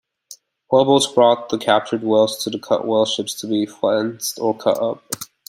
Whaleboats 0.71 1.05
brought 1.05 1.49
the 1.49 1.59
captured 1.59 2.01
whales 2.01 2.43
to 2.43 2.49
the 2.49 2.57
whaleships 2.57 3.39
to 3.39 3.45
be 3.47 3.67
flensed 3.67 4.39
or 4.39 4.57
cut 4.57 4.81
up. 4.81 5.03